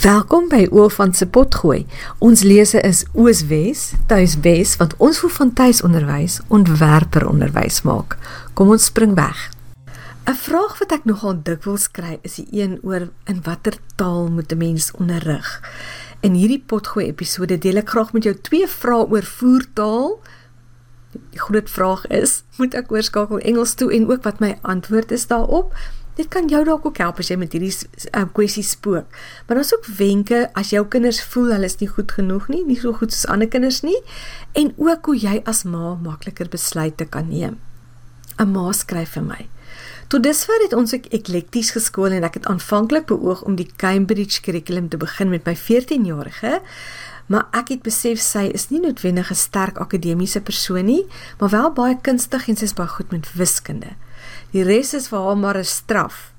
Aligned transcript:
Welkom 0.00 0.46
by 0.48 0.62
Oofan 0.72 1.10
se 1.12 1.26
potgooi. 1.28 1.82
Ons 2.24 2.40
lese 2.40 2.80
is 2.88 3.02
Ooswes, 3.12 3.90
Tuiswes 4.08 4.70
wat 4.80 4.94
ons 4.96 5.18
vir 5.20 5.32
van 5.34 5.50
tuisonderwys 5.58 6.38
ontwerper 6.48 7.26
onderwys 7.28 7.82
maak. 7.84 8.16
Kom 8.56 8.72
ons 8.72 8.86
spring 8.88 9.12
weg. 9.18 9.50
'n 10.24 10.38
Vraag 10.46 10.78
wat 10.80 10.94
ek 10.96 11.04
nogal 11.04 11.36
dikwels 11.44 11.84
kry 11.92 12.16
is 12.22 12.40
die 12.40 12.48
een 12.62 12.78
oor 12.80 13.10
in 13.28 13.44
watter 13.44 13.76
taal 14.00 14.30
moet 14.32 14.52
'n 14.52 14.58
mens 14.58 14.90
onderrig. 14.96 15.60
In 16.22 16.32
hierdie 16.32 16.64
potgooi 16.66 17.06
episode 17.06 17.58
deel 17.58 17.76
ek 17.76 17.90
graag 17.90 18.12
met 18.12 18.24
jou 18.24 18.34
twee 18.34 18.66
vrae 18.66 19.04
oor 19.04 19.22
voertaal. 19.22 20.20
Die 21.12 21.40
groot 21.40 21.70
vraag 21.70 22.06
is, 22.06 22.42
moet 22.56 22.74
ek 22.74 22.90
oorskakel 22.92 23.38
Engels 23.38 23.74
toe 23.74 23.92
en 23.92 24.08
ook 24.08 24.22
wat 24.22 24.40
my 24.40 24.58
antwoord 24.62 25.12
is 25.12 25.26
daarop? 25.26 25.74
Dit 26.18 26.28
kan 26.28 26.48
jou 26.48 26.64
dalk 26.64 26.86
ook 26.86 26.98
help 26.98 27.18
as 27.18 27.30
jy 27.30 27.36
met 27.36 27.52
hierdie 27.52 27.72
uh, 27.72 28.24
kwessie 28.32 28.64
spook. 28.66 29.06
Maar 29.46 29.60
daar's 29.60 29.74
ook 29.74 29.86
wenke 29.86 30.50
as 30.58 30.70
jou 30.74 30.82
kinders 30.88 31.22
voel 31.22 31.52
hulle 31.54 31.70
is 31.70 31.78
nie 31.80 31.88
goed 31.88 32.12
genoeg 32.12 32.48
nie, 32.48 32.64
nie 32.66 32.78
so 32.80 32.92
goed 32.92 33.14
soos 33.14 33.28
ander 33.30 33.48
kinders 33.48 33.80
nie, 33.86 33.98
en 34.52 34.74
ook 34.76 35.06
hoe 35.06 35.16
jy 35.16 35.40
as 35.44 35.64
ma 35.64 35.94
makliker 35.94 36.50
besluite 36.50 37.06
kan 37.06 37.28
neem. 37.28 37.58
'n 38.40 38.52
Ma 38.52 38.72
skryf 38.72 39.16
vir 39.16 39.22
my. 39.22 39.48
Tot 40.10 40.24
dusver 40.24 40.58
het 40.64 40.72
ons 40.74 40.92
ek 40.96 41.06
eklekties 41.14 41.70
geskool 41.70 42.16
en 42.16 42.24
ek 42.26 42.40
het 42.40 42.46
aanvanklik 42.50 43.06
beoog 43.06 43.44
om 43.46 43.54
die 43.54 43.68
Cambridge 43.78 44.40
kurrikulum 44.42 44.88
te 44.88 44.98
begin 44.98 45.30
met 45.30 45.44
my 45.46 45.54
14-jarige, 45.54 46.58
maar 47.30 47.46
ek 47.54 47.68
het 47.76 47.82
besef 47.86 48.18
sy 48.18 48.48
is 48.50 48.70
nie 48.70 48.80
noodwendig 48.80 49.30
'n 49.30 49.38
sterk 49.38 49.78
akademiese 49.78 50.40
persoon 50.40 50.84
nie, 50.84 51.06
maar 51.38 51.50
wel 51.54 51.70
baie 51.72 51.98
kunstig 52.02 52.48
en 52.48 52.56
sy 52.56 52.64
is 52.64 52.74
baie 52.74 52.88
goed 52.88 53.12
met 53.12 53.32
wiskunde. 53.34 53.94
Die 54.52 54.62
res 54.66 54.94
is 54.94 55.08
vir 55.08 55.18
haar 55.18 55.36
maar 55.36 55.58
'n 55.58 55.64
straf. 55.64 56.32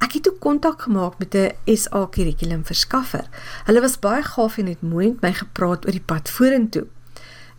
Ek 0.00 0.12
het 0.12 0.28
ook 0.28 0.40
kontak 0.40 0.82
gemaak 0.82 1.18
met 1.18 1.34
'n 1.34 1.76
SA 1.76 2.06
kurrikulum 2.06 2.64
verskaffer. 2.64 3.26
Hulle 3.64 3.80
was 3.80 3.98
baie 3.98 4.22
gaaf 4.22 4.58
en 4.58 4.66
het 4.66 4.82
mooi 4.82 5.08
met 5.08 5.20
my 5.20 5.32
gepraat 5.32 5.84
oor 5.86 5.92
die 5.92 6.08
pad 6.12 6.30
vorentoe. 6.30 6.86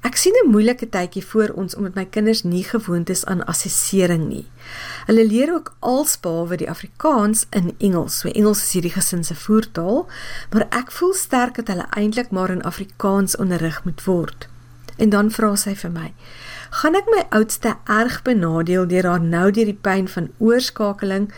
Ek 0.02 0.16
sien 0.16 0.34
'n 0.34 0.50
moeilike 0.50 0.90
tydjie 0.90 1.26
voor 1.26 1.50
ons 1.56 1.76
omdat 1.76 1.96
my 1.96 2.06
kinders 2.06 2.44
nie 2.44 2.64
gewoond 2.64 3.10
is 3.10 3.26
aan 3.26 3.46
assessering 3.46 4.28
nie. 4.28 4.48
Hulle 5.06 5.26
leer 5.26 5.54
ook 5.54 5.74
alsbehalwe 5.80 6.58
die 6.58 6.70
Afrikaans 6.70 7.46
in 7.50 7.76
Engels. 7.78 8.20
So 8.20 8.30
Engels 8.30 8.64
is 8.64 8.72
hierdie 8.72 8.92
gesin 8.92 9.23
se 9.23 9.36
voertaal, 9.36 10.08
maar 10.52 10.68
ek 10.70 10.92
voel 10.92 11.14
sterk 11.14 11.56
dat 11.56 11.68
hulle 11.68 11.88
eintlik 11.90 12.32
maar 12.32 12.50
in 12.50 12.64
Afrikaans 12.64 13.36
onderrig 13.36 13.84
moet 13.84 14.04
word. 14.04 14.48
En 15.00 15.09
dan 15.09 15.31
vra 15.31 15.53
sy 15.55 15.73
vir 15.80 15.92
my: 15.95 16.08
gaan 16.69 16.97
ek 17.00 17.08
my 17.09 17.22
oudste 17.33 17.72
erg 17.89 18.19
benadeel 18.25 18.88
deur 18.92 19.08
haar 19.09 19.23
nou 19.23 19.47
deur 19.55 19.69
die 19.72 19.81
pyn 19.88 20.09
van 20.11 20.28
oorskakeling 20.38 21.30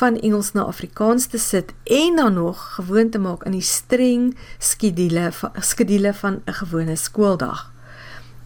van 0.00 0.16
Engels 0.18 0.54
na 0.56 0.64
Afrikaans 0.66 1.28
te 1.30 1.38
sit 1.38 1.74
en 1.84 2.16
dan 2.16 2.34
nog 2.34 2.62
gewoon 2.78 3.10
te 3.10 3.20
maak 3.22 3.44
aan 3.46 3.54
die 3.54 3.66
streng 3.66 4.32
skedule 4.58 5.28
skedule 5.60 6.14
van 6.22 6.40
'n 6.46 6.58
gewone 6.62 6.96
skooldag. 6.96 7.68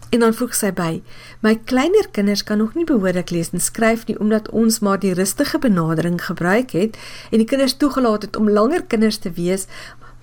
En 0.09 0.19
dan 0.19 0.33
voeg 0.33 0.53
sy 0.55 0.69
by: 0.71 1.01
My 1.39 1.55
kleiner 1.55 2.07
kinders 2.11 2.43
kan 2.43 2.57
nog 2.57 2.73
nie 2.73 2.85
behoorlik 2.85 3.29
lees 3.29 3.49
en 3.51 3.59
skryf 3.59 4.05
nie 4.05 4.19
omdat 4.19 4.49
ons 4.49 4.79
maar 4.79 4.99
die 4.99 5.13
rustige 5.13 5.59
benadering 5.59 6.25
gebruik 6.25 6.71
het 6.71 6.97
en 7.31 7.37
die 7.37 7.47
kinders 7.47 7.77
toegelaat 7.77 8.21
het 8.21 8.35
om 8.35 8.49
langer 8.49 8.83
kinders 8.83 9.17
te 9.17 9.31
wees 9.31 9.65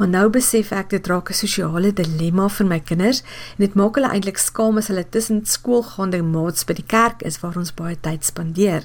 Maar 0.03 0.11
nou 0.11 0.29
besef 0.35 0.73
ek 0.75 0.89
dit 0.91 1.07
raak 1.07 1.29
'n 1.31 1.39
sosiale 1.39 1.93
dilemma 1.95 2.49
vir 2.49 2.67
my 2.67 2.81
kinders 2.81 3.23
en 3.55 3.61
dit 3.63 3.75
maak 3.75 3.95
hulle 3.95 4.11
eintlik 4.11 4.39
skaam 4.39 4.77
as 4.77 4.89
hulle 4.89 5.05
tussen 5.09 5.47
skoolgaande 5.47 6.23
maats 6.23 6.65
by 6.65 6.75
die 6.75 6.87
kerk 6.87 7.23
is 7.23 7.39
waar 7.41 7.57
ons 7.57 7.71
baie 7.75 7.95
tyd 8.01 8.25
spandeer. 8.25 8.83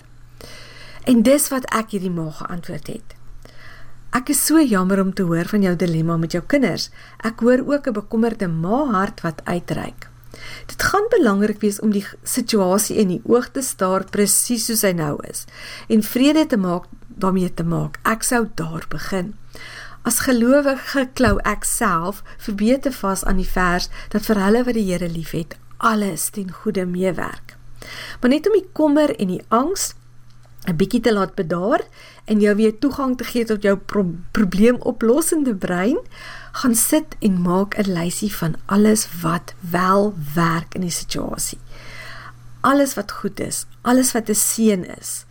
En 1.06 1.24
dis 1.24 1.50
wat 1.50 1.66
ek 1.74 1.90
hierdie 1.90 2.14
ma 2.14 2.30
geantwoord 2.30 2.88
het. 2.88 3.16
Ek 4.14 4.30
is 4.30 4.46
so 4.46 4.62
jammer 4.62 5.02
om 5.02 5.14
te 5.14 5.24
hoor 5.24 5.46
van 5.46 5.62
jou 5.62 5.76
dilemma 5.76 6.18
met 6.18 6.32
jou 6.32 6.44
kinders. 6.44 6.92
Ek 7.24 7.40
hoor 7.40 7.66
ook 7.66 7.88
'n 7.88 7.94
bekommerde 7.94 8.48
ma 8.48 8.86
hart 8.86 9.22
wat 9.22 9.42
uitreik. 9.46 10.10
Dit 10.66 10.84
gaan 10.84 11.10
belangrik 11.10 11.62
wees 11.62 11.80
om 11.80 11.92
die 11.92 12.06
situasie 12.24 12.96
in 12.96 13.08
die 13.08 13.22
oog 13.26 13.50
te 13.50 13.62
staar 13.62 14.06
presies 14.06 14.66
soos 14.66 14.82
hy 14.82 14.92
nou 14.92 15.18
is 15.30 15.46
en 15.88 16.04
vrede 16.04 16.46
te 16.46 16.58
maak 16.58 16.86
daarmee 17.08 17.54
te 17.54 17.64
maak. 17.64 18.00
Ek 18.04 18.24
sou 18.24 18.48
daar 18.56 18.86
begin. 18.90 19.34
As 20.08 20.22
gelowige 20.24 21.02
klou 21.20 21.36
ek 21.44 21.66
self 21.68 22.22
verbeter 22.40 22.94
vas 22.96 23.26
aan 23.28 23.42
die 23.42 23.50
vers 23.50 23.90
dat 24.14 24.24
vir 24.30 24.40
hulle 24.40 24.62
wat 24.64 24.78
die 24.78 24.86
Here 24.88 25.10
liefhet, 25.12 25.58
alles 25.84 26.30
ten 26.32 26.54
goeie 26.62 26.86
meewerk. 26.88 27.58
Maar 28.22 28.32
net 28.32 28.48
om 28.48 28.56
die 28.56 28.70
kommer 28.72 29.12
en 29.20 29.34
die 29.34 29.44
angs 29.52 29.92
'n 30.68 30.78
bietjie 30.80 31.02
te 31.04 31.12
laat 31.14 31.36
bedaar 31.36 31.84
en 32.26 32.40
jou 32.40 32.56
weer 32.56 32.80
toegang 32.80 33.18
te 33.18 33.24
gee 33.24 33.44
tot 33.46 33.62
jou 33.64 33.76
pro 33.76 34.16
probleemoplossende 34.32 35.56
brein, 35.56 36.00
gaan 36.52 36.76
sit 36.76 37.16
en 37.20 37.42
maak 37.42 37.76
'n 37.76 37.92
lysie 37.92 38.32
van 38.36 38.56
alles 38.66 39.08
wat 39.22 39.54
wel 39.60 40.16
werk 40.34 40.76
in 40.76 40.82
die 40.82 40.98
situasie. 41.04 41.60
Alles 42.62 42.94
wat 42.94 43.12
goed 43.12 43.40
is, 43.40 43.66
alles 43.82 44.12
wat 44.12 44.30
'n 44.30 44.36
seën 44.36 44.84
is. 45.00 45.27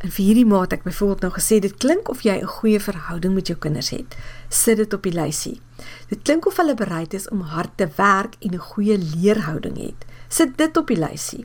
En 0.00 0.08
vir 0.08 0.24
hierdie 0.24 0.46
maat 0.48 0.72
ek 0.72 0.86
byvoorbeeld 0.86 1.26
nou 1.26 1.32
gesê 1.34 1.58
dit 1.60 1.74
klink 1.76 2.08
of 2.08 2.22
jy 2.24 2.40
'n 2.40 2.54
goeie 2.56 2.80
verhouding 2.80 3.34
met 3.34 3.46
jou 3.46 3.58
kinders 3.58 3.90
het. 3.90 4.16
Sit 4.48 4.76
dit 4.76 4.92
op 4.92 5.02
die 5.02 5.12
lysie. 5.12 5.60
Dit 6.08 6.22
klink 6.22 6.46
of 6.46 6.56
hulle 6.56 6.74
bereid 6.74 7.14
is 7.14 7.28
om 7.28 7.40
hard 7.40 7.76
te 7.76 7.88
werk 7.96 8.36
en 8.40 8.54
'n 8.54 8.68
goeie 8.72 8.98
leerhouding 8.98 9.76
het. 9.76 10.04
Sit 10.28 10.56
dit 10.56 10.76
op 10.76 10.86
die 10.86 10.96
lysie. 10.96 11.44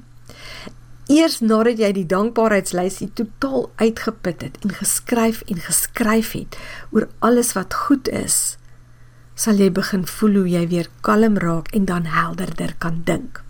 Eers 1.06 1.40
nadat 1.40 1.78
jy 1.78 1.92
die 1.92 2.06
dankbaarheidslysie 2.06 3.12
totaal 3.14 3.70
uitgeput 3.76 4.42
het 4.42 4.58
en 4.64 4.74
geskryf 4.74 5.42
en 5.46 5.60
geskryf 5.60 6.32
het 6.32 6.58
oor 6.92 7.08
alles 7.20 7.54
wat 7.54 7.74
goed 7.74 8.08
is, 8.08 8.58
sal 9.36 9.54
jy 9.54 9.72
begin 9.72 10.08
voel 10.08 10.34
hoe 10.34 10.50
jy 10.50 10.68
weer 10.68 10.90
kalm 11.02 11.38
raak 11.38 11.68
en 11.68 11.86
dan 11.86 12.06
helderder 12.06 12.76
kan 12.78 13.02
dink. 13.04 13.44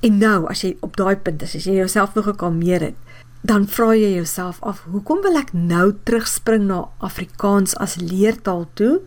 En 0.00 0.18
nou, 0.18 0.48
as 0.50 0.64
jy 0.64 0.76
op 0.80 0.96
daai 0.96 1.16
punt 1.16 1.42
is, 1.42 1.54
as 1.54 1.64
jy 1.64 1.76
jouself 1.78 2.14
nog 2.14 2.24
gekalmeer 2.24 2.80
het, 2.80 2.98
dan 3.42 3.66
vra 3.66 3.92
jy 3.98 4.14
jouself 4.14 4.60
af, 4.62 4.84
hoekom 4.90 5.22
wil 5.22 5.36
ek 5.40 5.50
nou 5.52 5.92
terugspring 6.06 6.68
na 6.70 6.84
Afrikaans 7.02 7.74
as 7.82 7.98
leertaal 7.98 8.68
toe 8.78 9.00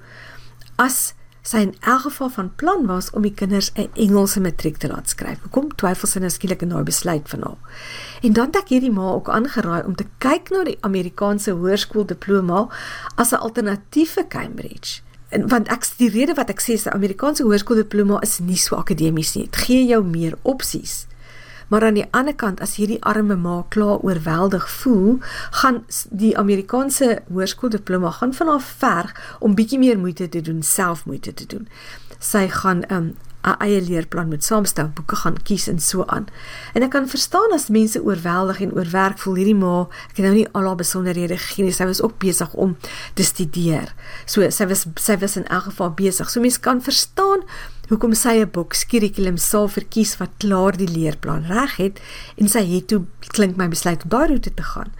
as 0.75 1.13
sy 1.45 1.61
in 1.61 1.75
elk 1.85 2.07
geval 2.07 2.31
van 2.33 2.49
plan 2.59 2.87
was 2.89 3.11
om 3.13 3.21
die 3.23 3.33
kinders 3.33 3.71
'n 3.77 3.87
Engelse 3.93 4.41
matriek 4.41 4.77
te 4.77 4.87
laat 4.87 5.09
skryf. 5.09 5.39
Hoekom 5.41 5.75
twyfel 5.75 6.07
sy 6.09 6.19
nou 6.19 6.29
skielik 6.29 6.61
in 6.61 6.69
daai 6.69 6.83
besluit 6.83 7.29
van 7.29 7.41
haar? 7.41 7.57
En 8.21 8.33
dan 8.33 8.45
het 8.45 8.55
ek 8.55 8.69
hierdie 8.69 8.91
ma 8.91 9.13
ook 9.13 9.29
aangeraai 9.29 9.85
om 9.85 9.95
te 9.95 10.05
kyk 10.17 10.49
na 10.49 10.63
die 10.63 10.77
Amerikaanse 10.81 11.51
hoërskool 11.51 12.05
diploma 12.05 12.67
as 13.15 13.31
'n 13.31 13.35
alternatief 13.39 14.13
vir 14.13 14.27
Cambridge. 14.27 15.01
En 15.29 15.47
want 15.47 15.67
ek 15.67 15.85
die 15.97 16.09
rede 16.09 16.33
wat 16.33 16.49
ek 16.49 16.61
sê 16.61 16.73
is 16.73 16.83
die 16.83 16.91
Amerikaanse 16.91 17.43
hoërskool 17.43 17.75
diploma 17.75 18.19
is 18.21 18.39
nie 18.39 18.57
so 18.57 18.75
akademies 18.75 19.35
nie. 19.35 19.43
Dit 19.43 19.55
gee 19.55 19.85
jou 19.85 20.03
meer 20.03 20.37
opsies. 20.41 21.07
Maar 21.67 21.83
aan 21.83 21.99
die 21.99 22.07
ander 22.11 22.35
kant 22.35 22.61
as 22.61 22.75
hierdie 22.75 23.01
arme 23.03 23.35
ma 23.35 23.65
klaar 23.69 24.01
oorweldig 24.05 24.69
voel, 24.69 25.19
gaan 25.61 25.83
die 26.09 26.37
Amerikaanse 26.37 27.21
hoërskooldiploma 27.31 28.11
gaan 28.11 28.33
van 28.33 28.47
haar 28.47 28.65
verg 28.65 29.37
om 29.39 29.55
bietjie 29.55 29.79
meer 29.79 29.99
moeite 29.99 30.29
te 30.29 30.41
doen, 30.41 30.63
self 30.63 31.05
moeite 31.05 31.33
te 31.33 31.45
doen. 31.45 31.67
Sy 32.19 32.47
gaan 32.49 32.83
'n 32.89 32.93
um, 32.93 33.15
'n 33.45 33.61
eie 33.61 33.81
leerplan 33.81 34.27
moet 34.27 34.43
saamstel, 34.43 34.89
boeke 34.97 35.15
gaan 35.21 35.37
kies 35.45 35.67
en 35.69 35.79
so 35.79 36.05
aan. 36.09 36.25
En 36.73 36.85
ek 36.85 36.93
kan 36.95 37.07
verstaan 37.09 37.53
as 37.53 37.67
mense 37.69 38.01
oorweldig 38.01 38.61
en 38.65 38.73
oorwerk 38.73 39.21
voel 39.21 39.37
hierdie 39.41 39.57
ma, 39.57 39.85
ek 40.09 40.17
het 40.17 40.25
nou 40.25 40.33
nie 40.33 40.47
al 40.57 40.69
haar 40.69 40.79
besonderhede 40.79 41.37
gegee 41.37 41.67
nie. 41.67 41.75
Sy 41.75 41.85
was 41.85 42.01
ook 42.01 42.17
besig 42.23 42.53
om 42.53 42.75
te 43.13 43.23
studeer. 43.23 43.93
So 44.25 44.49
sy 44.49 44.67
was 44.71 44.85
sy 45.01 45.17
was 45.21 45.37
in 45.37 45.45
elk 45.45 45.69
geval 45.69 45.93
besig. 45.93 46.31
So 46.31 46.41
mense 46.41 46.59
kan 46.59 46.81
verstaan 46.81 47.45
hoekom 47.89 48.13
sy 48.13 48.41
'n 48.41 48.51
boek 48.51 48.73
kurrikulum 48.89 49.37
sou 49.37 49.67
verkies 49.67 50.17
wat 50.17 50.37
klaar 50.37 50.77
die 50.77 50.87
leerplan 50.87 51.45
reg 51.45 51.75
het 51.77 51.99
en 52.37 52.47
sy 52.47 52.63
het 52.65 52.87
toe 52.87 53.05
klink 53.19 53.57
my 53.57 53.67
besluit 53.67 54.03
om 54.03 54.09
daai 54.09 54.27
roete 54.27 54.53
te 54.53 54.63
gaan. 54.63 54.91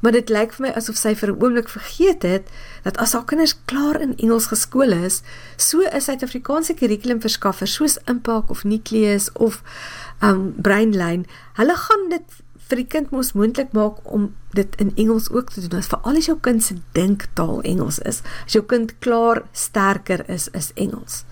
Maar 0.00 0.12
dit 0.12 0.28
lyk 0.28 0.52
vir 0.52 0.66
my 0.66 0.72
asof 0.76 0.96
sy 0.96 1.14
vir 1.14 1.30
'n 1.32 1.42
oomblik 1.42 1.68
vergeet 1.68 2.22
het 2.22 2.48
dat 2.84 2.96
as 2.98 3.12
haar 3.12 3.24
kinders 3.24 3.54
klaar 3.64 4.00
in 4.00 4.16
Engels 4.16 4.46
geskool 4.46 4.92
is, 4.92 5.22
so 5.56 5.80
'n 5.80 6.00
Suid-Afrikaanse 6.00 6.74
kurrikulum 6.74 7.20
verskaffer 7.20 7.66
soos 7.66 7.98
Impact 8.06 8.50
of 8.50 8.64
Nucleus 8.64 9.32
of 9.32 9.62
um 10.22 10.54
Brainline, 10.58 11.24
hulle 11.54 11.76
gaan 11.76 12.08
dit 12.10 12.22
vir 12.68 12.76
die 12.76 12.86
kind 12.86 13.10
mos 13.10 13.32
moontlik 13.32 13.72
maak 13.72 13.98
om 14.04 14.34
dit 14.52 14.74
in 14.76 14.92
Engels 14.96 15.30
ook 15.30 15.50
te 15.50 15.68
doen. 15.68 15.78
As 15.78 15.86
veral 15.86 16.16
as 16.16 16.26
jou 16.26 16.38
kind 16.40 16.62
se 16.62 16.74
dinktaal 16.92 17.62
Engels 17.62 17.98
is, 17.98 18.22
as 18.46 18.52
jou 18.52 18.64
kind 18.64 18.98
klaar 18.98 19.42
sterker 19.52 20.24
is 20.30 20.48
is 20.52 20.72
Engels. 20.74 21.24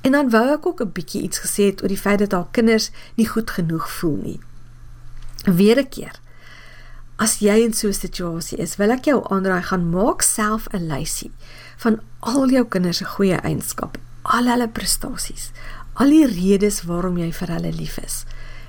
En 0.00 0.12
dan 0.12 0.30
wou 0.30 0.46
ek 0.52 0.66
ook 0.66 0.80
'n 0.80 0.92
bietjie 0.92 1.22
iets 1.22 1.38
gesê 1.38 1.62
het 1.70 1.82
oor 1.82 1.88
die 1.88 2.04
feit 2.06 2.18
dat 2.18 2.32
haar 2.32 2.48
kinders 2.50 2.90
nie 3.14 3.28
goed 3.28 3.50
genoeg 3.50 3.90
voel 3.90 4.18
nie. 4.22 4.40
Weer 5.44 5.78
'n 5.78 5.88
keer. 5.88 6.20
As 7.16 7.38
jy 7.38 7.60
in 7.60 7.72
so 7.72 7.88
'n 7.88 7.92
situasie 7.92 8.58
is, 8.58 8.76
wil 8.76 8.90
ek 8.90 9.04
jou 9.04 9.20
aanraai 9.28 9.62
gaan 9.62 9.90
maak 9.90 10.22
self 10.22 10.66
'n 10.72 10.86
lysie 10.86 11.32
van 11.76 12.00
al 12.18 12.48
jou 12.48 12.64
kinders 12.64 12.96
se 12.96 13.04
goeie 13.04 13.36
eienskappe, 13.36 13.98
al 14.22 14.46
hulle 14.46 14.68
prestasies, 14.68 15.50
al 15.92 16.08
die 16.08 16.26
redes 16.26 16.82
waarom 16.82 17.18
jy 17.18 17.32
vir 17.32 17.48
hulle 17.48 17.72
lief 17.72 17.98
is. 17.98 18.24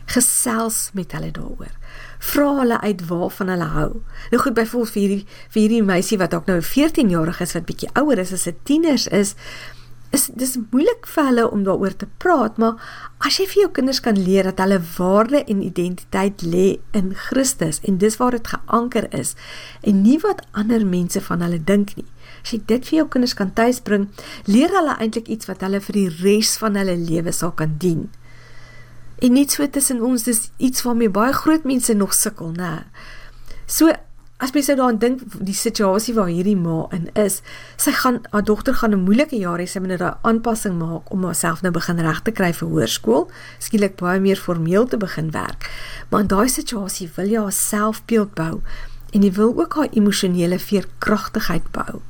Gesels 0.06 0.89
met 0.94 1.12
hulle 1.12 1.31
daaroor. 1.31 1.75
Vra 2.19 2.60
hulle 2.60 2.81
uit 2.81 3.07
waarvan 3.07 3.48
hulle 3.48 3.63
hou. 3.63 4.01
Nou 4.31 4.42
goed, 4.44 4.54
byvoorbeeld 4.54 4.92
vir 4.92 5.01
hierdie 5.01 5.25
vir 5.50 5.62
hierdie 5.62 5.83
meisie 5.83 6.18
wat 6.18 6.31
dalk 6.31 6.45
nou 6.45 6.62
14 6.62 7.10
jarig 7.10 7.42
is 7.42 7.54
wat 7.54 7.66
bietjie 7.66 7.89
ouer 7.94 8.18
is 8.18 8.33
as 8.33 8.48
'n 8.48 8.57
tieners 8.63 9.07
is, 9.07 9.36
is 10.11 10.27
dis 10.35 10.57
moeilik 10.59 11.07
vir 11.07 11.27
hulle 11.29 11.45
om 11.55 11.63
daaroor 11.63 11.93
te 11.95 12.07
praat, 12.19 12.57
maar 12.59 12.79
as 13.23 13.37
jy 13.39 13.45
vir 13.47 13.61
jou 13.61 13.69
kinders 13.77 14.01
kan 14.03 14.19
leer 14.19 14.49
dat 14.49 14.59
hulle 14.59 14.81
waarde 14.97 15.39
en 15.45 15.63
identiteit 15.63 16.43
lê 16.43 16.65
in 16.97 17.13
Christus 17.27 17.79
en 17.87 17.99
dis 18.01 18.17
waar 18.19 18.35
dit 18.35 18.51
geanker 18.53 19.07
is 19.15 19.33
en 19.87 20.01
nie 20.03 20.17
wat 20.23 20.43
ander 20.51 20.83
mense 20.85 21.21
van 21.29 21.45
hulle 21.45 21.61
dink 21.63 21.95
nie. 21.95 22.07
As 22.43 22.51
jy 22.51 22.59
dit 22.67 22.89
vir 22.89 23.01
jou 23.01 23.07
kinders 23.15 23.37
kan 23.39 23.53
tuisbring, 23.55 24.09
leer 24.51 24.73
hulle 24.75 24.97
eintlik 24.99 25.31
iets 25.31 25.47
wat 25.47 25.63
hulle 25.63 25.79
vir 25.87 25.99
die 26.01 26.09
res 26.19 26.57
van 26.59 26.75
hulle 26.79 26.97
lewe 26.99 27.31
sal 27.35 27.55
kan 27.55 27.77
dien. 27.79 28.09
En 29.21 29.35
nie 29.37 29.47
so 29.47 29.63
tussen 29.69 30.01
ons 30.03 30.25
dis 30.27 30.47
iets 30.57 30.83
waarmee 30.83 31.13
baie 31.13 31.33
groot 31.37 31.63
mense 31.69 31.93
nog 31.93 32.15
sukkel, 32.17 32.51
né? 32.57 32.81
So 33.69 33.93
as 34.41 34.51
mens 34.55 34.67
nou 34.71 34.77
daaraan 34.77 34.97
dink 34.97 35.21
die 35.45 35.55
situasie 35.55 36.15
waar 36.17 36.29
hierdie 36.33 36.57
ma 36.57 36.88
in 36.95 37.05
is, 37.19 37.41
sy 37.77 37.91
gaan 37.93 38.17
haar 38.31 38.43
dogter 38.43 38.73
gaan 38.73 38.95
'n 38.95 39.03
moeilike 39.05 39.38
jaar 39.38 39.59
hê, 39.61 39.67
sy 39.69 39.79
moet 39.79 39.99
nou 39.99 40.09
'n 40.09 40.17
aanpassing 40.21 40.79
maak 40.79 41.11
om 41.11 41.23
haarself 41.23 41.61
nou 41.61 41.71
begin 41.71 41.99
reg 41.99 42.21
te 42.21 42.31
kry 42.31 42.51
vir 42.53 42.67
hoërskool, 42.67 43.29
skielik 43.59 43.95
baie 43.97 44.19
meer 44.19 44.38
formeel 44.38 44.88
te 44.88 44.97
begin 44.97 45.31
werk. 45.31 45.69
Maar 46.09 46.21
in 46.21 46.27
daai 46.27 46.49
situasie 46.49 47.09
wil 47.15 47.27
jy 47.27 47.41
haarself 47.41 48.01
beeld 48.05 48.33
bou 48.33 48.61
en 49.13 49.21
jy 49.21 49.31
wil 49.31 49.53
ook 49.59 49.73
haar 49.73 49.89
emosionele 49.91 50.59
veerkragtigheid 50.59 51.71
bou. 51.71 52.01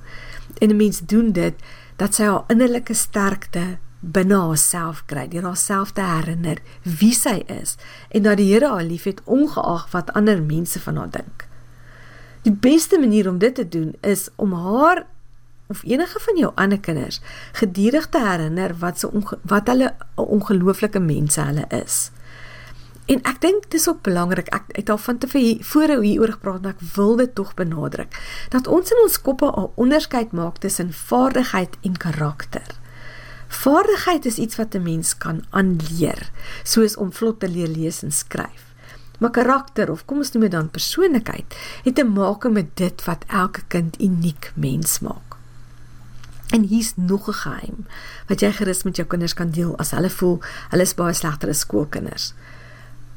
En 0.59 0.69
'n 0.69 0.77
mens 0.77 0.99
doen 0.99 1.31
dit 1.31 1.53
dat 1.97 2.15
sy 2.15 2.23
haar 2.23 2.43
innerlike 2.47 2.93
sterkte 2.93 3.77
binne 3.99 4.35
haarself 4.35 5.03
kry, 5.05 5.27
deur 5.27 5.43
haarself 5.43 5.91
te 5.91 6.01
herinner 6.01 6.57
wie 6.81 7.13
sy 7.13 7.43
is 7.47 7.77
en 8.09 8.23
dat 8.23 8.37
die 8.37 8.53
Here 8.53 8.67
haar 8.67 8.83
liefhet 8.83 9.21
ongeag 9.25 9.91
wat 9.91 10.13
ander 10.13 10.41
mense 10.41 10.79
van 10.79 10.97
haar 10.97 11.09
dink. 11.09 11.50
Die 12.41 12.53
beste 12.53 12.99
manier 12.99 13.29
om 13.29 13.37
dit 13.37 13.55
te 13.55 13.67
doen 13.67 13.93
is 14.01 14.29
om 14.35 14.53
haar 14.53 15.05
of 15.67 15.83
enige 15.83 16.19
van 16.19 16.37
jou 16.37 16.51
ander 16.55 16.79
kinders 16.79 17.21
gedurig 17.51 18.09
te 18.09 18.19
herinner 18.19 18.73
wat 18.79 18.99
se 18.99 19.09
wat 19.41 19.67
hulle 19.67 19.93
'n 20.17 20.27
ongelooflike 20.37 20.99
mense 20.99 21.41
hulle 21.41 21.65
is. 21.69 22.11
En 23.05 23.21
ek 23.23 23.41
dink 23.41 23.71
dis 23.71 23.89
ook 23.89 24.01
belangrik. 24.01 24.47
Ek 24.47 24.63
het 24.67 24.89
al 24.89 24.97
van 24.97 25.17
tevore 25.17 25.57
voor 25.61 26.01
hieroor 26.03 26.31
gepraat, 26.31 26.61
maar 26.61 26.71
ek 26.71 26.93
wil 26.95 27.15
dit 27.15 27.35
tog 27.35 27.53
benadruk 27.53 28.15
dat 28.49 28.67
ons 28.67 28.91
in 28.91 29.01
ons 29.03 29.21
koppe 29.21 29.45
al 29.51 29.71
onderskeid 29.75 30.31
maak 30.31 30.57
tussen 30.57 30.93
vaardigheid 30.93 31.77
en 31.81 31.97
karakter. 31.97 32.79
Vaardigheid 33.47 34.25
is 34.25 34.37
iets 34.37 34.55
wat 34.55 34.75
'n 34.75 34.83
mens 34.83 35.17
kan 35.17 35.43
aanleer, 35.49 36.29
soos 36.63 36.95
om 36.95 37.13
vlot 37.13 37.39
te 37.39 37.49
leer 37.49 37.67
lees 37.67 38.03
en 38.03 38.11
skryf. 38.11 38.70
Maar 39.21 39.29
karakter 39.29 39.91
of 39.93 40.05
kom 40.09 40.23
ons 40.23 40.31
noem 40.33 40.47
dit 40.47 40.53
dan 40.55 40.69
persoonlikheid 40.73 41.57
het 41.85 41.95
te 41.95 42.03
maak 42.03 42.47
met 42.49 42.71
dit 42.79 43.03
wat 43.05 43.27
elke 43.27 43.61
kind 43.69 43.99
uniek 44.01 44.49
mens 44.55 44.99
maak. 45.05 45.37
En 46.49 46.65
hier's 46.67 46.93
nog 46.95 47.29
'n 47.29 47.33
geheim 47.33 47.85
wat 48.27 48.39
jy 48.39 48.51
gerus 48.51 48.83
met 48.83 48.95
jou 48.95 49.07
kinders 49.07 49.33
kan 49.33 49.51
deel 49.51 49.77
as 49.77 49.91
hulle 49.91 50.09
voel 50.09 50.41
hulle 50.69 50.81
is 50.81 50.95
baie 50.95 51.13
slegter 51.13 51.49
as 51.49 51.59
skoolkinders. 51.59 52.33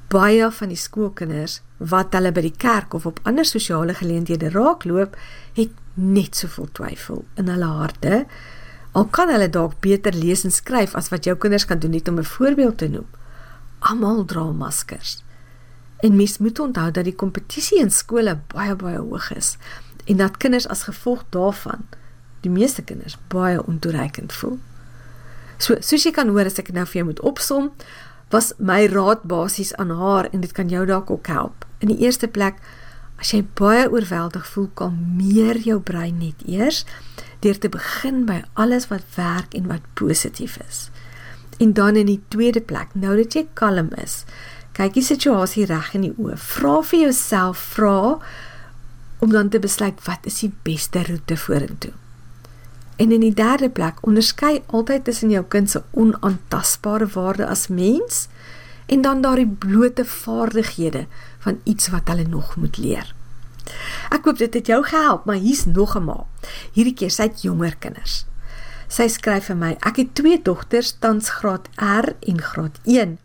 Baie 0.09 0.51
van 0.51 0.69
die 0.69 0.77
skoolkinders 0.77 1.61
wat 1.79 2.13
hulle 2.13 2.33
by 2.33 2.41
die 2.41 2.57
kerk 2.57 2.95
of 2.95 3.07
op 3.07 3.21
ander 3.23 3.45
sosiale 3.45 3.95
geleenthede 3.95 4.51
raakloop, 4.51 5.17
het 5.53 5.71
net 5.95 6.37
soveel 6.37 6.69
twyfel 6.73 7.25
in 7.35 7.49
hulle 7.49 7.65
harte. 7.65 8.27
Al 8.93 9.05
kan 9.05 9.29
hulle 9.29 9.51
dalk 9.51 9.81
beter 9.81 10.13
lees 10.13 10.45
en 10.45 10.53
skryf 10.53 10.95
as 10.95 11.09
wat 11.09 11.25
jou 11.25 11.37
kinders 11.37 11.65
kan 11.65 11.79
doen 11.79 11.91
net 11.91 12.09
om 12.09 12.19
'n 12.19 12.25
voorbeeld 12.25 12.79
te 12.79 12.89
noem. 12.89 13.07
Almal 13.79 14.25
dra 14.25 14.45
maskers. 14.45 15.24
En 16.05 16.17
mens 16.17 16.39
moet 16.39 16.59
onthou 16.61 16.91
dat 16.93 17.07
die 17.09 17.17
kompetisie 17.17 17.81
in 17.81 17.91
skole 17.91 18.37
baie 18.53 18.77
baie 18.77 19.01
hoog 19.01 19.31
is 19.33 19.55
en 20.05 20.21
dat 20.21 20.37
kinders 20.37 20.69
as 20.69 20.85
gevolg 20.85 21.25
daarvan 21.33 21.87
die 22.45 22.53
meeste 22.53 22.83
kinders 22.85 23.17
baie 23.33 23.63
ontoereikend 23.65 24.33
voel. 24.37 24.59
So, 25.57 25.79
soos 25.81 26.05
jy 26.05 26.13
kan 26.13 26.29
hoor 26.35 26.51
as 26.51 26.61
ek 26.61 26.73
nou 26.77 26.85
vir 26.85 27.01
jou 27.01 27.07
moet 27.09 27.23
opsom, 27.25 27.71
was 28.35 28.53
my 28.59 28.85
raad 28.91 29.25
basies 29.31 29.73
aan 29.81 29.95
haar 29.97 30.29
en 30.33 30.43
dit 30.45 30.53
kan 30.53 30.69
jou 30.69 30.85
dalk 30.89 31.11
ook 31.15 31.31
help. 31.33 31.65
In 31.81 31.93
die 31.93 32.03
eerste 32.05 32.29
plek, 32.29 32.59
as 33.23 33.33
jy 33.33 33.45
baie 33.57 33.87
oorweldig 33.89 34.45
voel, 34.53 34.69
kalmeer 34.77 35.61
jou 35.65 35.79
brein 35.81 36.19
net 36.21 36.43
eers 36.45 36.85
deur 37.45 37.59
te 37.61 37.69
begin 37.69 38.25
by 38.29 38.43
alles 38.61 38.89
wat 38.91 39.05
werk 39.17 39.55
en 39.57 39.69
wat 39.69 39.85
positief 40.01 40.57
is. 40.65 40.89
En 41.61 41.75
dan 41.77 41.97
in 41.97 42.09
die 42.09 42.21
tweede 42.33 42.61
plek, 42.61 42.95
nou 42.99 43.15
dat 43.21 43.37
jy 43.37 43.45
kalm 43.55 43.93
is, 44.01 44.25
kyk 44.75 44.97
die 44.97 45.07
situasie 45.07 45.67
reg 45.71 45.93
in 45.95 46.09
die 46.09 46.15
oë. 46.19 46.37
Vra 46.37 46.81
vir 46.83 47.07
jouself 47.07 47.61
vra 47.77 48.19
om 49.23 49.31
dan 49.33 49.49
te 49.49 49.61
besluit 49.63 50.01
wat 50.09 50.27
is 50.27 50.41
die 50.43 50.53
beste 50.67 51.05
roete 51.07 51.37
vorentoe. 51.39 51.93
En 52.97 53.11
in 53.11 53.25
die 53.25 53.35
derde 53.35 53.71
plek, 53.71 54.03
onderskei 54.07 54.63
altyd 54.67 55.05
tussen 55.09 55.31
jou 55.31 55.43
kind 55.51 55.71
se 55.71 55.83
onaantastbare 55.99 57.09
waarde 57.15 57.47
as 57.47 57.67
mens 57.69 58.29
en 58.87 59.03
dan 59.03 59.23
daardie 59.25 59.49
blote 59.49 60.05
vaardighede 60.05 61.07
van 61.47 61.61
iets 61.65 61.89
wat 61.95 62.09
hulle 62.13 62.27
nog 62.29 62.57
moet 62.57 62.79
leer. 62.79 63.15
Ek 64.13 64.27
hoop 64.29 64.39
dit 64.39 64.55
het 64.55 64.69
jou 64.69 64.83
gehelp, 64.85 65.25
maar 65.25 65.41
hier's 65.41 65.65
nog 65.65 65.97
'n 65.97 66.05
ma. 66.05 66.27
Hierdie 66.73 66.95
keer 66.95 67.11
sy 67.11 67.23
het 67.23 67.43
jonger 67.43 67.77
kinders. 67.77 68.27
Sy 68.89 69.09
skryf 69.09 69.45
vir 69.45 69.57
my: 69.57 69.77
"Ek 69.81 69.97
het 69.97 70.15
twee 70.15 70.43
dogters, 70.43 70.97
tans 70.99 71.29
graad 71.29 71.69
R 71.77 72.15
en 72.21 72.41
graad 72.41 72.79
1. 72.85 73.19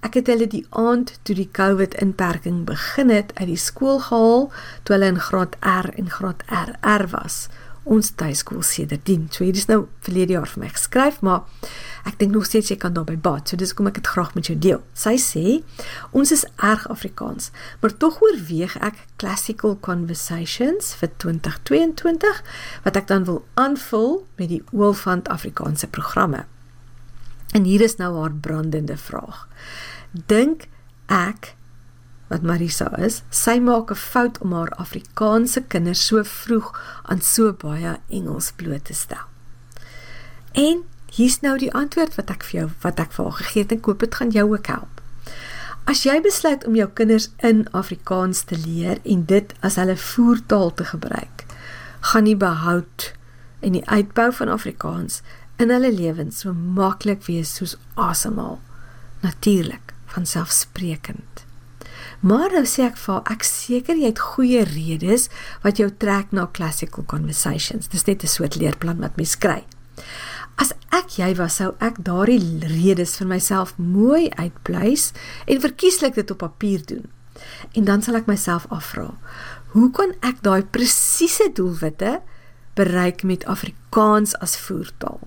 Ek 0.00 0.16
het 0.16 0.30
hulle 0.32 0.46
die 0.48 0.64
aand 0.80 1.12
toe 1.28 1.34
die 1.36 1.48
COVID 1.52 1.94
inperking 2.00 2.62
begin 2.68 3.10
het 3.12 3.34
uit 3.36 3.50
die 3.50 3.60
skool 3.60 3.98
gehaal 4.06 4.46
toe 4.82 4.94
hulle 4.96 5.10
in 5.12 5.18
graad 5.20 5.58
R 5.60 5.90
en 6.00 6.08
graad 6.08 6.44
RR 6.48 7.04
was. 7.12 7.48
Ons 7.84 8.10
tuiskool 8.16 8.62
sedertdien. 8.64 9.26
So 9.32 9.44
hier 9.44 9.56
is 9.56 9.68
nou 9.68 9.82
verlede 10.04 10.36
jaar 10.36 10.48
vir 10.48 10.62
my 10.62 10.70
geskryf, 10.72 11.18
maar 11.24 11.44
ek 12.08 12.16
dink 12.20 12.32
nog 12.32 12.46
steeds 12.48 12.70
jy 12.72 12.78
kan 12.80 12.94
daarby 12.96 13.18
baat. 13.20 13.52
So 13.52 13.60
dis 13.60 13.74
kom 13.76 13.90
ek 13.90 13.98
dit 14.00 14.08
graag 14.08 14.32
met 14.36 14.48
jou 14.48 14.56
deel. 14.56 14.80
Sy 14.96 15.16
sê 15.20 15.58
ons 16.16 16.32
is 16.32 16.46
erg 16.56 16.86
Afrikaans, 16.92 17.50
maar 17.82 17.92
tog 18.00 18.22
oorweeg 18.24 18.78
ek 18.80 19.02
classical 19.20 19.76
conversations 19.84 20.94
vir 21.00 21.12
2022 21.24 22.40
wat 22.88 22.96
ek 22.96 23.12
dan 23.12 23.28
wil 23.28 23.42
aanvul 23.60 24.22
met 24.40 24.48
die 24.48 24.62
Oolfant 24.72 25.28
Afrikaanse 25.28 25.92
programme. 25.92 26.46
En 27.52 27.64
hier 27.64 27.80
is 27.80 27.96
nou 27.96 28.12
haar 28.18 28.32
brandende 28.32 28.96
vraag. 28.96 29.48
Dink 30.10 30.68
ek 31.06 31.54
wat 32.30 32.46
Marisa 32.46 32.86
is, 33.02 33.22
sy 33.30 33.58
maak 33.58 33.90
'n 33.90 33.98
fout 33.98 34.38
om 34.38 34.52
haar 34.52 34.70
Afrikaanse 34.78 35.62
kinders 35.66 36.06
so 36.06 36.22
vroeg 36.22 36.70
aan 37.02 37.20
so 37.20 37.52
baie 37.52 37.98
Engels 38.08 38.52
bloot 38.56 38.84
te 38.84 38.94
stel. 38.94 39.26
En 40.52 40.84
hier's 41.10 41.40
nou 41.40 41.58
die 41.58 41.72
antwoord 41.74 42.14
wat 42.14 42.30
ek 42.30 42.44
vir 42.44 42.60
jou 42.60 42.70
wat 42.82 43.00
ek 43.00 43.12
vir 43.12 43.24
haar 43.24 43.38
gegee 43.42 43.62
het 43.62 43.72
en 43.72 43.80
koop 43.80 43.98
dit 43.98 44.14
gaan 44.14 44.30
jou 44.30 44.52
ook 44.52 44.66
help. 44.66 45.00
As 45.84 46.02
jy 46.02 46.20
besluit 46.22 46.66
om 46.66 46.74
jou 46.74 46.88
kinders 46.94 47.30
in 47.36 47.66
Afrikaans 47.70 48.42
te 48.42 48.58
leer 48.58 49.00
en 49.02 49.24
dit 49.24 49.54
as 49.60 49.74
hulle 49.74 49.96
voertaal 49.96 50.74
te 50.74 50.84
gebruik, 50.84 51.46
gaan 52.00 52.24
die 52.24 52.36
behoud 52.36 53.12
en 53.60 53.72
die 53.72 53.88
uitbou 53.88 54.32
van 54.32 54.48
Afrikaans 54.48 55.20
in 55.60 55.70
hulle 55.72 55.92
lewens 55.92 56.40
so 56.42 56.52
maklik 56.52 57.26
wees 57.28 57.52
soos 57.58 57.76
asemhaal. 57.94 58.58
Natuurlik, 59.20 59.94
van 60.14 60.26
selfsprekend. 60.26 61.44
Maar 62.20 62.52
nou 62.52 62.64
sê 62.68 62.84
ek 62.88 62.98
vir 63.00 63.20
ek 63.32 63.44
seker 63.48 63.96
jy 63.96 64.10
het 64.10 64.22
goeie 64.34 64.64
redes 64.68 65.28
wat 65.64 65.80
jou 65.80 65.88
trek 66.02 66.34
na 66.36 66.46
classical 66.52 67.04
conversations. 67.08 67.88
Dis 67.88 68.04
net 68.04 68.22
'n 68.24 68.28
soort 68.28 68.56
leerplan 68.56 69.00
wat 69.00 69.16
mens 69.16 69.36
kry. 69.36 69.64
As 70.60 70.72
ek 70.92 71.16
jy 71.16 71.34
was, 71.36 71.56
sou 71.56 71.74
ek 71.80 72.04
daardie 72.04 72.60
redes 72.60 73.16
vir 73.16 73.26
myself 73.26 73.78
mooi 73.78 74.28
uitpleis 74.36 75.12
en 75.46 75.60
verkieslik 75.60 76.14
dit 76.14 76.30
op 76.30 76.38
papier 76.38 76.84
doen. 76.84 77.08
En 77.72 77.84
dan 77.84 78.02
sal 78.02 78.14
ek 78.16 78.26
myself 78.26 78.66
afvra, 78.68 79.14
hoe 79.72 79.90
kan 79.90 80.12
ek 80.20 80.42
daai 80.42 80.62
presiese 80.62 81.50
doelwitte 81.54 82.20
bereik 82.74 83.22
met 83.22 83.44
Afrikaans 83.44 84.36
as 84.38 84.56
voertaal? 84.56 85.20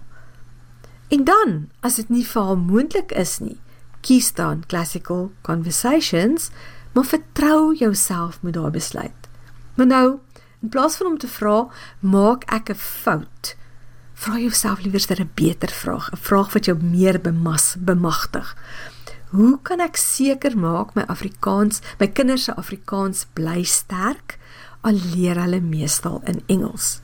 En 1.07 1.23
dan, 1.23 1.69
as 1.79 1.95
dit 1.95 2.09
nie 2.09 2.25
vir 2.27 2.43
haar 2.43 2.57
moontlik 2.57 3.11
is 3.11 3.39
nie, 3.39 3.59
kies 4.01 4.33
dan 4.33 4.63
classical 4.67 5.31
conversations, 5.41 6.49
maar 6.93 7.05
vertrou 7.05 7.75
jouself 7.75 8.41
met 8.41 8.53
daai 8.53 8.71
besluit. 8.71 9.29
Maar 9.75 9.87
nou, 9.87 10.07
in 10.61 10.69
plaas 10.69 10.95
van 10.95 11.07
om 11.07 11.17
te 11.17 11.27
vra, 11.27 11.67
maak 11.99 12.43
ek 12.51 12.69
'n 12.69 12.75
fout? 12.75 13.55
Vra 14.13 14.37
jouself 14.37 14.81
liewer 14.81 15.19
'n 15.19 15.31
beter 15.33 15.69
vraag, 15.69 16.11
'n 16.11 16.17
vraag 16.17 16.53
wat 16.53 16.65
jou 16.65 16.77
meer 16.83 17.21
bemas, 17.21 17.75
bemagtig. 17.79 18.55
Hoe 19.29 19.59
kan 19.61 19.79
ek 19.79 19.95
seker 19.95 20.57
maak 20.57 20.93
my 20.93 21.03
Afrikaans, 21.07 21.81
my 21.99 22.07
kinders 22.07 22.43
se 22.43 22.55
Afrikaans 22.55 23.25
bly 23.33 23.63
sterk 23.63 24.37
al 24.81 24.93
leer 25.15 25.39
hulle 25.41 25.61
meestal 25.61 26.21
in 26.25 26.43
Engels? 26.45 27.01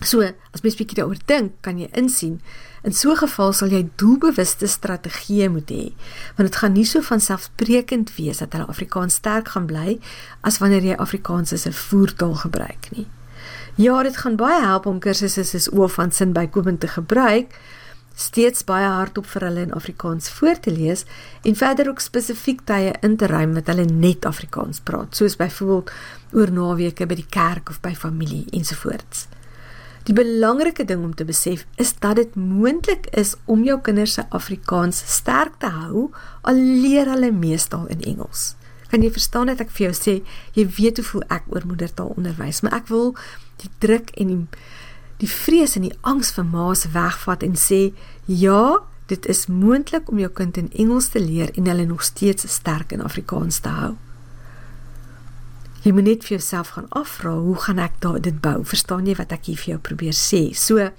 So, 0.00 0.24
as 0.24 0.62
mens 0.64 0.78
bietjie 0.78 0.96
daaroor 0.96 1.18
dink, 1.28 1.58
kan 1.60 1.76
jy 1.78 1.90
insien 1.92 2.40
in 2.82 2.94
so 2.96 3.10
'n 3.12 3.20
geval 3.20 3.52
sal 3.52 3.68
jy 3.68 3.90
doelbewuste 4.00 4.66
strategieë 4.66 5.50
moet 5.50 5.68
hê, 5.68 5.92
want 6.36 6.48
dit 6.48 6.56
gaan 6.56 6.72
nie 6.72 6.84
so 6.84 7.00
van 7.02 7.20
selfsprekend 7.20 8.16
wees 8.16 8.38
dat 8.38 8.52
hulle 8.52 8.66
Afrikaans 8.66 9.14
sterk 9.14 9.48
gaan 9.48 9.66
bly 9.66 10.00
as 10.40 10.58
wanneer 10.58 10.82
jy 10.82 10.96
Afrikaans 10.96 11.52
as 11.52 11.66
'n 11.66 11.72
voertaal 11.72 12.34
gebruik 12.34 12.88
nie. 12.96 13.06
Ja, 13.76 14.02
dit 14.02 14.16
gaan 14.16 14.36
baie 14.36 14.60
help 14.60 14.86
om 14.86 14.98
kursusse 14.98 15.44
soos 15.44 15.72
oor 15.72 15.88
van 15.88 16.12
sin 16.12 16.32
bykomend 16.32 16.80
te 16.80 16.88
gebruik, 16.88 17.52
steeds 18.14 18.64
baie 18.64 18.86
hardop 18.86 19.26
vir 19.26 19.42
hulle 19.42 19.60
in 19.60 19.72
Afrikaans 19.72 20.28
voor 20.28 20.60
te 20.60 20.70
lees 20.70 21.04
en 21.42 21.56
verder 21.56 21.88
ook 21.88 22.00
spesifiek 22.00 22.60
tye 22.64 22.94
in 23.00 23.16
te 23.16 23.26
ruim 23.26 23.54
wat 23.54 23.66
hulle 23.66 23.84
net 23.84 24.24
Afrikaans 24.24 24.80
praat, 24.80 25.16
soos 25.16 25.36
byvoorbeeld 25.36 25.90
oor 26.32 26.50
naweke 26.50 27.06
by 27.06 27.14
die 27.14 27.28
kerk 27.28 27.68
of 27.68 27.80
by 27.80 27.94
familie 27.94 28.46
ensovoorts. 28.50 29.39
Die 30.10 30.16
belangrike 30.18 30.82
ding 30.82 31.04
om 31.06 31.12
te 31.14 31.22
besef 31.22 31.60
is 31.78 31.92
dat 32.02 32.16
dit 32.18 32.32
moontlik 32.34 33.04
is 33.14 33.36
om 33.46 33.60
jou 33.62 33.76
kinders 33.78 34.16
se 34.16 34.24
Afrikaans 34.34 34.98
sterk 35.06 35.60
te 35.62 35.70
hou 35.70 36.08
al 36.50 36.58
leer 36.58 37.06
hulle 37.12 37.30
meestal 37.30 37.86
in 37.94 38.02
Engels. 38.02 38.56
Kan 38.90 39.06
jy 39.06 39.12
verstaan 39.14 39.52
dat 39.52 39.62
ek 39.62 39.70
vir 39.70 39.86
jou 39.86 39.92
sê 39.94 40.16
jy 40.58 40.66
weet 40.80 40.98
hoe 40.98 41.06
voel 41.12 41.24
ek 41.30 41.46
oor 41.54 41.68
moedertaalonderwys, 41.70 42.58
maar 42.66 42.80
ek 42.80 42.90
wil 42.90 43.14
die 43.62 43.70
druk 43.78 44.10
en 44.18 44.34
die 44.34 44.66
die 45.22 45.30
vrees 45.30 45.76
en 45.78 45.86
die 45.86 45.94
angs 46.02 46.34
vir 46.34 46.48
ma's 46.48 46.88
wegvat 46.90 47.46
en 47.46 47.54
sê 47.54 47.92
ja, 48.26 48.80
dit 49.12 49.30
is 49.30 49.46
moontlik 49.46 50.10
om 50.10 50.18
jou 50.18 50.34
kind 50.34 50.58
in 50.58 50.72
Engels 50.74 51.12
te 51.14 51.22
leer 51.22 51.54
en 51.54 51.70
hulle 51.70 51.86
nog 51.86 52.02
steeds 52.02 52.50
sterk 52.50 52.96
in 52.96 53.06
Afrikaans 53.06 53.62
te 53.62 53.78
hou. 53.78 53.94
Jy 55.80 55.94
moet 55.96 56.04
net 56.04 56.24
vir 56.26 56.36
jouself 56.36 56.74
gaan 56.76 56.88
afvra, 56.92 57.30
hoe 57.40 57.56
gaan 57.56 57.78
ek 57.80 57.94
daai 58.04 58.20
dit 58.20 58.40
bou? 58.44 58.58
Verstaan 58.68 59.06
jy 59.08 59.14
wat 59.16 59.30
ek 59.32 59.46
hier 59.48 59.60
vir 59.60 59.70
jou 59.74 59.78
probeer 59.90 60.16
sê? 60.16 60.50
So 60.52 60.90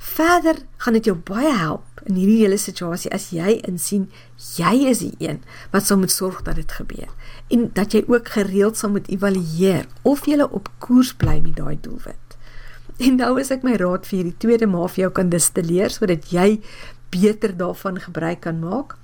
verder 0.00 0.60
gaan 0.80 0.96
dit 0.96 1.08
jou 1.08 1.14
baie 1.28 1.52
help 1.56 2.02
in 2.08 2.16
hierdie 2.16 2.40
hele 2.42 2.56
situasie 2.60 3.10
as 3.12 3.30
jy 3.36 3.58
insien 3.68 4.06
jy 4.56 4.72
is 4.88 5.02
die 5.04 5.12
een 5.20 5.42
wat 5.74 5.84
sal 5.84 6.00
moet 6.00 6.12
sorg 6.12 6.38
dat 6.46 6.56
dit 6.56 6.72
gebeur 6.72 7.10
en 7.52 7.66
dat 7.76 7.92
jy 7.92 8.00
ook 8.08 8.30
gereeld 8.32 8.80
sal 8.80 8.94
moet 8.94 9.08
evalueer 9.12 9.84
of 10.08 10.24
jy 10.28 10.40
op 10.44 10.70
koers 10.80 11.12
bly 11.20 11.36
met 11.44 11.56
daai 11.60 11.76
doelwit. 11.80 12.36
En 13.00 13.16
nou 13.16 13.34
is 13.40 13.52
ek 13.52 13.64
my 13.64 13.76
raad 13.80 14.04
vir 14.08 14.20
hierdie 14.20 14.38
tweede 14.44 14.68
ma 14.68 14.84
vir 14.88 15.06
jou 15.06 15.12
kan 15.20 15.32
distilleer 15.32 15.92
sodat 15.92 16.28
jy 16.32 16.60
beter 17.12 17.56
daarvan 17.56 18.00
gebruik 18.00 18.44
kan 18.44 18.60
maak. 18.60 18.99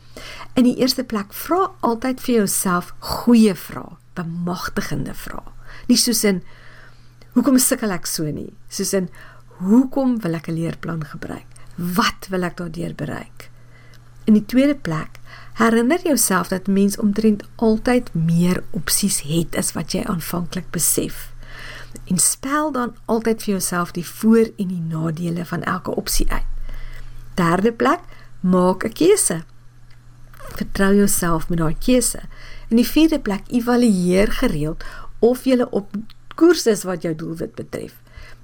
In 0.54 0.64
die 0.64 0.76
eerste 0.76 1.04
plek 1.04 1.32
vra 1.32 1.70
altyd 1.80 2.20
vir 2.20 2.34
jouself 2.34 2.94
goeie 2.98 3.54
vrae 3.54 3.96
bemagtigende 4.16 5.14
vrae. 5.14 5.52
Nie 5.90 5.98
soos 6.00 6.24
in 6.24 6.42
hoekom 7.36 7.58
sukkel 7.60 7.92
ek 7.92 8.08
so 8.08 8.24
nie, 8.32 8.52
soos 8.72 8.94
in 8.96 9.10
hoekom 9.60 10.16
wil 10.24 10.38
ek 10.38 10.48
'n 10.48 10.56
leerplan 10.56 11.04
gebruik? 11.04 11.46
Wat 11.76 12.28
wil 12.30 12.42
ek 12.42 12.56
daardeur 12.56 12.94
bereik? 12.94 13.50
In 14.24 14.34
die 14.34 14.46
tweede 14.46 14.74
plek, 14.74 15.20
herinner 15.60 16.00
jouself 16.02 16.48
dat 16.48 16.66
mens 16.66 16.96
omtrent 16.96 17.44
altyd 17.56 18.14
meer 18.14 18.62
opsies 18.70 19.20
het 19.20 19.56
as 19.56 19.72
wat 19.72 19.92
jy 19.92 20.02
aanvanklik 20.04 20.70
besef. 20.70 21.32
En 22.04 22.18
spel 22.18 22.72
dan 22.72 22.96
altyd 23.04 23.42
vir 23.42 23.52
jouself 23.52 23.92
die 23.92 24.06
voor 24.06 24.50
en 24.56 24.68
die 24.68 24.80
nadele 24.80 25.44
van 25.44 25.62
elke 25.62 25.94
opsie 25.94 26.30
uit. 26.30 26.44
Derde 27.34 27.72
plek, 27.72 28.00
maak 28.40 28.84
'n 28.84 28.92
keuse. 28.92 29.44
Vertrou 30.54 30.94
jouself 30.94 31.48
met 31.48 31.58
daai 31.58 31.76
keuse. 31.78 32.20
In 32.68 32.76
die 32.76 32.88
vierde 32.88 33.20
plek, 33.20 33.42
evalueer 33.48 34.32
gereeld 34.32 34.84
of 35.18 35.44
jy 35.44 35.60
op 35.70 35.90
koers 36.36 36.66
is 36.66 36.84
wat 36.84 37.02
jou 37.02 37.14
doelwit 37.14 37.54
betref. 37.54 37.94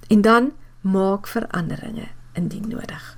En 0.08 0.20
dan 0.20 0.52
maak 0.80 1.26
veranderinge 1.26 2.08
indien 2.34 2.68
nodig. 2.68 3.16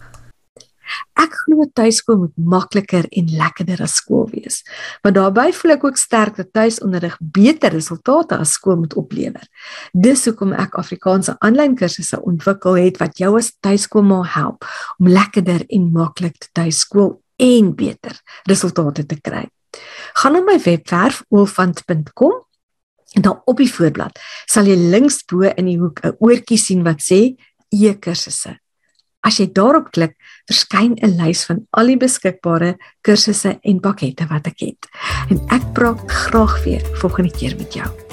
Ek 1.18 1.32
glo 1.44 1.64
tuiskool 1.72 2.18
moet 2.24 2.34
makliker 2.36 3.06
en 3.16 3.30
lekkerder 3.38 3.80
as 3.86 3.96
skool 4.00 4.26
wees. 4.32 4.60
Maar 5.02 5.14
daarbey 5.16 5.52
voel 5.56 5.76
ek 5.76 5.86
ook 5.88 5.98
sterk 5.98 6.36
dat 6.40 6.52
tuisonderrig 6.52 7.16
beter 7.20 7.72
resultate 7.72 8.36
as 8.36 8.56
skool 8.58 8.76
moet 8.82 8.96
oplewer. 9.00 9.46
Dis 9.92 10.26
hoekom 10.28 10.52
ek 10.52 10.76
Afrikaanse 10.80 11.36
aanlyn 11.40 11.78
kursusse 11.78 12.20
ontwikkel 12.20 12.78
het 12.82 13.00
wat 13.02 13.18
jou 13.22 13.32
as 13.38 13.54
tuiskool 13.64 14.04
moet 14.06 14.34
help 14.34 14.68
om 14.98 15.10
lekkerder 15.10 15.64
en 15.68 15.90
maklik 15.94 16.38
te 16.38 16.52
tuiskool 16.52 17.14
en 17.36 17.74
beter 17.74 18.18
resultate 18.48 19.06
te 19.06 19.20
kry. 19.20 19.44
Gaan 20.14 20.36
na 20.36 20.42
my 20.46 20.58
webwerf 20.62 21.22
oolfant.com 21.28 22.42
en 23.14 23.22
dan 23.22 23.40
op 23.44 23.56
die 23.62 23.70
voorblad 23.70 24.18
sal 24.50 24.68
jy 24.70 24.76
links 24.76 25.22
bo 25.30 25.46
in 25.46 25.70
die 25.70 25.78
hoek 25.78 26.04
'n 26.04 26.16
oortjie 26.18 26.58
sien 26.58 26.84
wat 26.84 27.02
sê 27.02 27.36
e-kursusse. 27.70 28.58
As 29.24 29.38
jy 29.40 29.48
daarop 29.56 29.90
klik, 29.92 30.16
verskyn 30.46 30.98
'n 31.00 31.16
lys 31.16 31.44
van 31.48 31.66
al 31.72 31.86
die 31.86 31.96
beskikbare 31.96 32.76
kursusse 33.00 33.58
en 33.62 33.80
pakkette 33.80 34.26
wat 34.28 34.46
ek 34.46 34.60
het. 34.60 34.88
En 35.30 35.40
ek 35.48 35.72
praat 35.72 36.00
graag 36.10 36.64
weer 36.64 36.82
volgende 37.00 37.32
keer 37.32 37.56
met 37.56 37.72
jou. 37.72 38.03